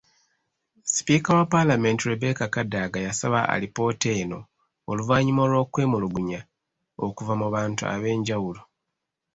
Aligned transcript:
Sipiika 0.83 1.35
wa 1.35 1.45
palamenti 1.45 2.09
Rebecca 2.09 2.45
Kadaga 2.55 2.99
yasaba 3.07 3.39
alipoota 3.53 4.09
eno 4.21 4.39
oluvannyuma 4.89 5.43
lw'okwemulugunya 5.51 6.41
okuva 7.05 7.33
mu 7.41 7.47
bantu 7.55 7.83
ab'enjawulo. 7.93 8.61